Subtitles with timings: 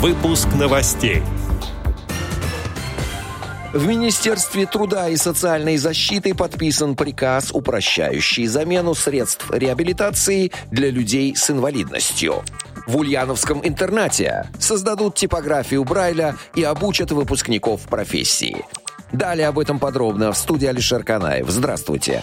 [0.00, 1.22] Выпуск новостей.
[3.74, 11.50] В Министерстве труда и социальной защиты подписан приказ, упрощающий замену средств реабилитации для людей с
[11.50, 12.42] инвалидностью.
[12.86, 18.64] В Ульяновском интернате создадут типографию Брайля и обучат выпускников профессии.
[19.12, 21.50] Далее об этом подробно в студии Алишер Канаев.
[21.50, 22.22] Здравствуйте.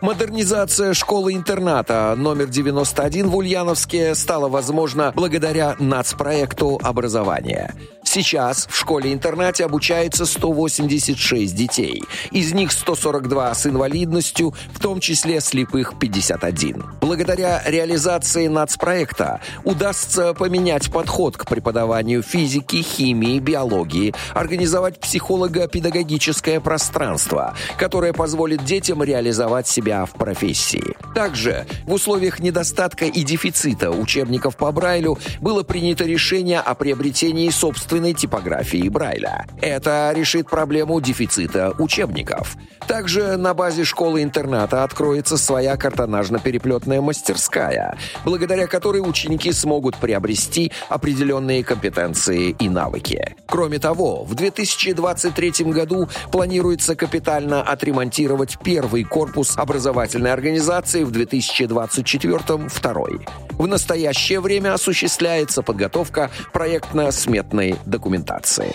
[0.00, 7.74] Модернизация школы-интерната номер 91 в Ульяновске стала возможна благодаря нацпроекту образования.
[8.16, 12.02] Сейчас в школе-интернате обучается 186 детей.
[12.30, 16.82] Из них 142 с инвалидностью, в том числе слепых 51.
[17.02, 28.14] Благодаря реализации нацпроекта удастся поменять подход к преподаванию физики, химии, биологии, организовать психолого-педагогическое пространство, которое
[28.14, 30.96] позволит детям реализовать себя в профессии.
[31.16, 38.12] Также в условиях недостатка и дефицита учебников по Брайлю было принято решение о приобретении собственной
[38.12, 39.46] типографии Брайля.
[39.62, 42.58] Это решит проблему дефицита учебников.
[42.86, 52.54] Также на базе школы-интерната откроется своя картонажно-переплетная мастерская, благодаря которой ученики смогут приобрести определенные компетенции
[52.58, 53.34] и навыки.
[53.46, 63.20] Кроме того, в 2023 году планируется капитально отремонтировать первый корпус образовательной организации, в 2024– второй.
[63.52, 68.74] В настоящее время осуществляется подготовка проектно-сметной документации.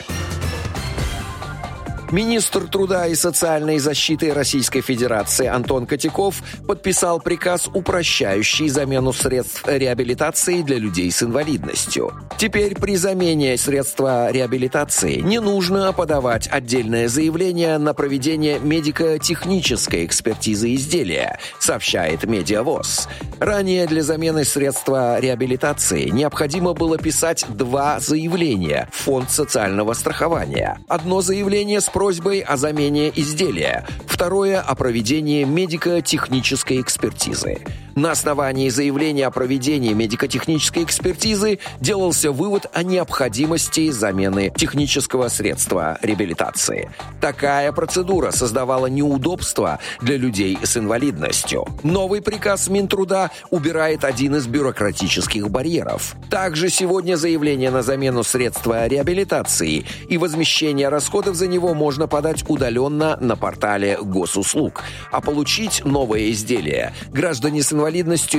[2.12, 10.62] Министр труда и социальной защиты Российской Федерации Антон Котяков подписал приказ, упрощающий замену средств реабилитации
[10.62, 12.12] для людей с инвалидностью.
[12.38, 21.40] Теперь при замене средства реабилитации не нужно подавать отдельное заявление на проведение медико-технической экспертизы изделия,
[21.60, 23.08] сообщает Медиавоз.
[23.40, 30.78] Ранее для замены средства реабилитации необходимо было писать два заявления в Фонд социального страхования.
[30.90, 37.60] Одно заявление с просьбой о замене изделия, второе– о проведении медико-технической экспертизы.
[37.96, 46.90] На основании заявления о проведении медико-технической экспертизы делался вывод о необходимости замены технического средства реабилитации.
[47.20, 51.68] Такая процедура создавала неудобства для людей с инвалидностью.
[51.84, 56.16] Новый приказ Минтруда убирает один из бюрократических барьеров.
[56.30, 63.18] Также сегодня заявление на замену средства реабилитации и возмещение расходов за него можно подать удаленно
[63.20, 64.82] на портале госуслуг.
[65.12, 67.81] А получить новое изделие граждане с инвалидностью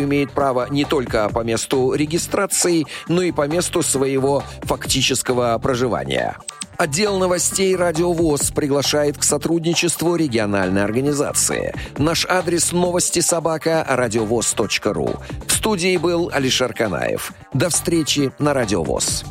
[0.05, 6.37] имеют право не только по месту регистрации, но и по месту своего фактического проживания.
[6.79, 11.75] Отдел новостей «Радиовоз» приглашает к сотрудничеству региональной организации.
[11.99, 15.15] Наш адрес новости собака радиовоз.ру.
[15.47, 17.33] В студии был Алишер Канаев.
[17.53, 19.25] До встречи на «Радиовоз».